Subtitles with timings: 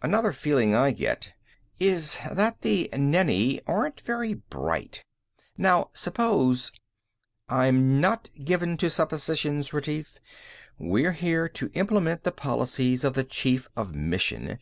[0.00, 1.34] "Another feeling I get
[1.78, 5.04] is that the Nenni aren't very bright.
[5.58, 6.72] Now suppose"
[7.60, 10.18] "I'm not given to suppositions, Retief.
[10.78, 14.58] We're here to implement the policies of the Chief of Mission.